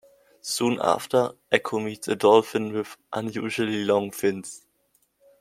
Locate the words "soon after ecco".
0.41-1.77